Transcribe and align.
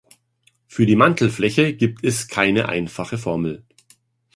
Für 0.65 0.87
die 0.87 0.95
Mantelfläche 0.95 1.75
gibt 1.75 2.03
es 2.03 2.27
keine 2.27 2.67
einfache 2.69 3.19
Formel. 3.19 3.63